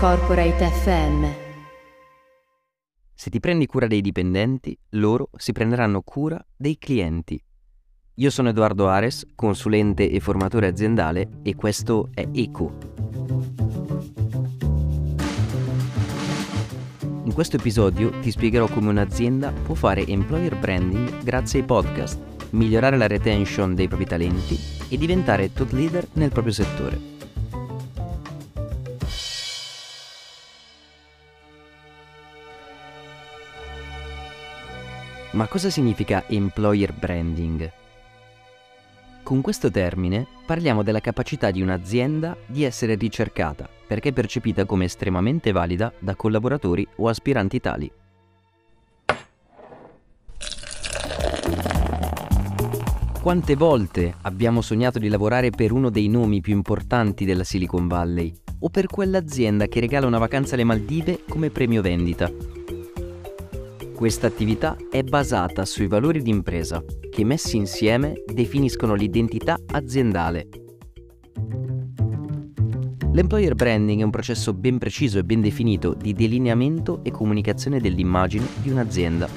[0.00, 1.26] Corporate FM.
[3.12, 7.38] Se ti prendi cura dei dipendenti, loro si prenderanno cura dei clienti.
[8.14, 12.78] Io sono Edoardo Ares, consulente e formatore aziendale e questo è ECO.
[17.24, 22.18] In questo episodio ti spiegherò come un'azienda può fare employer branding grazie ai podcast,
[22.52, 24.58] migliorare la retention dei propri talenti
[24.88, 27.09] e diventare thought leader nel proprio settore.
[35.32, 37.70] Ma cosa significa employer branding?
[39.22, 45.52] Con questo termine parliamo della capacità di un'azienda di essere ricercata perché percepita come estremamente
[45.52, 47.92] valida da collaboratori o aspiranti tali.
[53.22, 58.34] Quante volte abbiamo sognato di lavorare per uno dei nomi più importanti della Silicon Valley
[58.60, 62.59] o per quell'azienda che regala una vacanza alle Maldive come premio vendita?
[64.00, 70.48] Questa attività è basata sui valori d'impresa che messi insieme definiscono l'identità aziendale.
[73.12, 78.46] L'employer branding è un processo ben preciso e ben definito di delineamento e comunicazione dell'immagine
[78.62, 79.28] di un'azienda.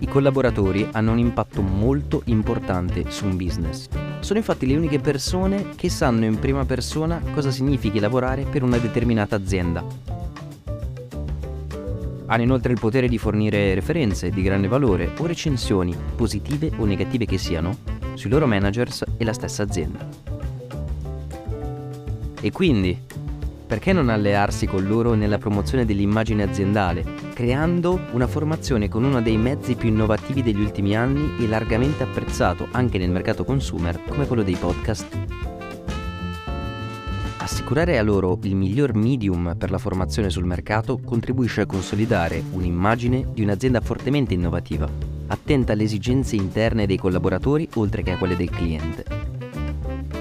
[0.00, 3.88] I collaboratori hanno un impatto molto importante su un business.
[4.20, 8.76] Sono infatti le uniche persone che sanno in prima persona cosa significhi lavorare per una
[8.76, 10.11] determinata azienda
[12.32, 17.26] hanno inoltre il potere di fornire referenze di grande valore o recensioni, positive o negative
[17.26, 17.76] che siano,
[18.14, 20.08] sui loro managers e la stessa azienda.
[22.40, 22.98] E quindi,
[23.66, 29.36] perché non allearsi con loro nella promozione dell'immagine aziendale, creando una formazione con uno dei
[29.36, 34.42] mezzi più innovativi degli ultimi anni e largamente apprezzato anche nel mercato consumer come quello
[34.42, 35.41] dei podcast
[37.72, 43.28] Assicurare a loro il miglior medium per la formazione sul mercato contribuisce a consolidare un'immagine
[43.32, 44.86] di un'azienda fortemente innovativa,
[45.28, 49.04] attenta alle esigenze interne dei collaboratori oltre che a quelle del cliente.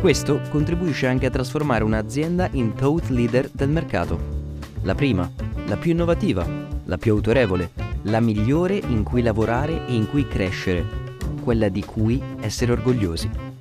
[0.00, 4.20] Questo contribuisce anche a trasformare un'azienda in thought leader del mercato.
[4.82, 5.28] La prima,
[5.66, 6.46] la più innovativa,
[6.84, 10.86] la più autorevole, la migliore in cui lavorare e in cui crescere,
[11.42, 13.51] quella di cui essere orgogliosi.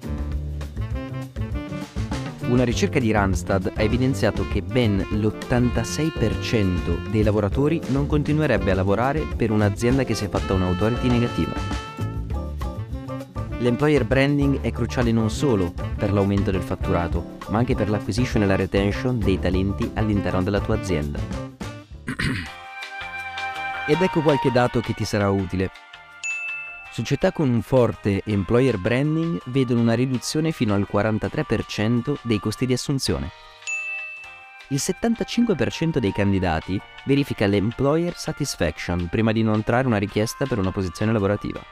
[2.52, 9.26] Una ricerca di Randstad ha evidenziato che ben l'86% dei lavoratori non continuerebbe a lavorare
[9.38, 11.54] per un'azienda che si è fatta un'autority negativa.
[13.60, 18.48] L'employer branding è cruciale non solo per l'aumento del fatturato, ma anche per l'acquisition e
[18.48, 21.20] la retention dei talenti all'interno della tua azienda.
[23.88, 25.72] Ed ecco qualche dato che ti sarà utile.
[26.94, 32.74] Società con un forte employer branding vedono una riduzione fino al 43% dei costi di
[32.74, 33.32] assunzione.
[34.68, 41.14] Il 75% dei candidati verifica l'employer satisfaction prima di inoltrare una richiesta per una posizione
[41.14, 41.64] lavorativa.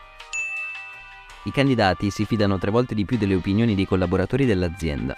[1.44, 5.18] I candidati si fidano tre volte di più delle opinioni dei collaboratori dell'azienda.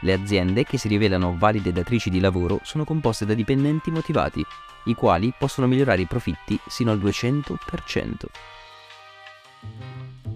[0.00, 4.44] Le aziende che si rivelano valide datrici di lavoro sono composte da dipendenti motivati
[4.84, 8.26] i quali possono migliorare i profitti sino al 200%.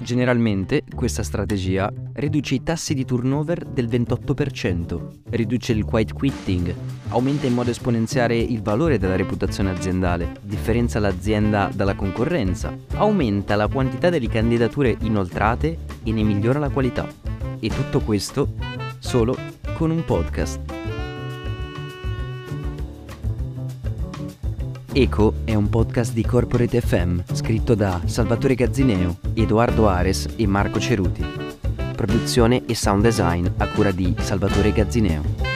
[0.05, 6.75] Generalmente questa strategia riduce i tassi di turnover del 28%, riduce il quiet quitting,
[7.09, 13.69] aumenta in modo esponenziale il valore della reputazione aziendale, differenzia l'azienda dalla concorrenza, aumenta la
[13.69, 17.09] quantità delle candidature inoltrate e ne migliora la qualità.
[17.59, 18.53] E tutto questo
[18.99, 19.37] solo
[19.75, 20.74] con un podcast.
[24.97, 30.79] Eco è un podcast di Corporate FM scritto da Salvatore Gazzineo, Edoardo Ares e Marco
[30.79, 31.27] Ceruti.
[31.97, 35.54] Produzione e sound design a cura di Salvatore Gazzineo.